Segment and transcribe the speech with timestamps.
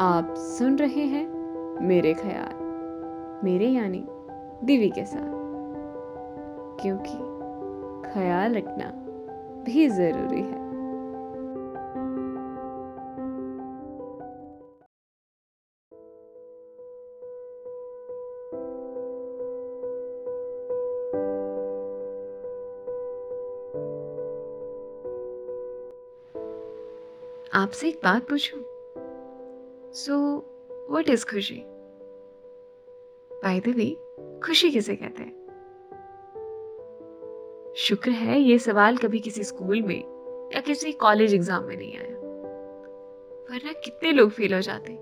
[0.00, 1.28] आप सुन रहे हैं
[1.86, 2.54] मेरे ख्याल,
[3.44, 4.06] मेरे यानी
[4.66, 5.30] दीवी के साथ।
[6.82, 7.12] क्योंकि
[8.12, 8.90] ख्याल रखना
[9.64, 10.66] भी ज़रूरी है।
[27.54, 28.65] आपसे एक बात पूछूँ?
[29.96, 30.16] सो
[30.90, 31.62] व्हाट इज़ खुशी
[33.30, 33.86] बाय द वे
[34.44, 35.34] खुशी किसे कहते हैं
[37.78, 39.98] शुक्र है ये सवाल कभी किसी स्कूल में
[40.54, 42.14] या किसी कॉलेज एग्ज़ाम में नहीं आया
[43.50, 44.98] वरना कितने लोग फेल हो जाते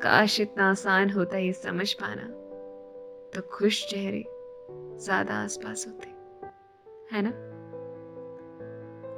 [0.00, 2.26] काश इतना आसान होता ये समझ पाना
[3.34, 4.24] तो खुश चेहरे
[4.98, 6.08] ज़्यादा आसपास होते
[7.14, 7.49] है ना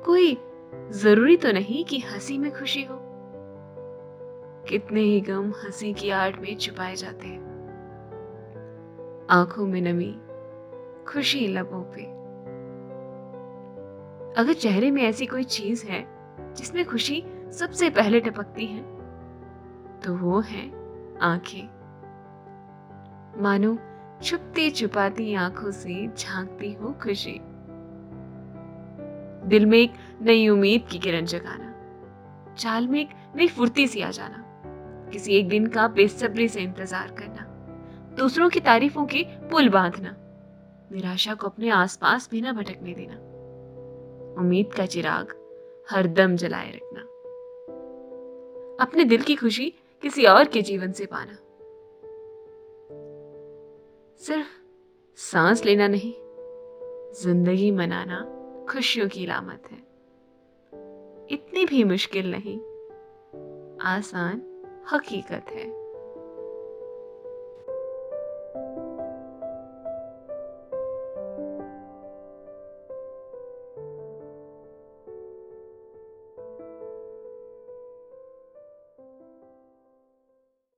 [0.05, 0.38] कोई
[0.91, 2.98] ज़रूरी तो नहीं कि हँसी में खुशी हो।
[4.68, 7.52] कितने ही गम हँसी की आड़ में छुपाए जाते हैं।
[9.30, 10.16] आँखों में नमी,
[11.04, 12.02] खुशी लबों पे।
[14.40, 16.07] अगर चेहरे में ऐसी कोई चीज़ है,
[16.55, 18.82] जिसमें खुशी सबसे पहले टपकती है
[20.01, 20.73] तो वो है
[21.18, 21.82] आँखें।
[23.43, 23.79] मानो
[24.23, 27.40] छुपती छुपाती आँखों से झांकती हो खुशी।
[29.45, 31.68] दिल में एक नई उम्मीद की किरण जगाना,
[32.59, 34.45] चाल में एक नई फुर्ती सी आ जाना,
[35.12, 37.46] किसी एक दिन का बेसब्री से इंतज़ार करना,
[38.16, 40.16] दूसरों की तारीफों के पुल बांधना,
[40.93, 43.15] निराशा को अपने आसपास भी ना भटकने देना,
[44.40, 45.34] उम्मीद का चिराग
[45.90, 47.01] हर दम जलाए रखना,
[48.84, 51.38] अपने दिल की खुशी किसी और के जीवन से पाना।
[54.21, 54.49] सिर्फ़
[55.18, 56.12] सांस लेना नहीं,
[57.23, 58.21] ज़िंदगी मनाना
[58.73, 59.78] खुशियों की लामत है।
[61.30, 62.59] इतनी भी मुश्किल नहीं।
[63.78, 64.42] आसान
[64.92, 65.82] हकीकत है।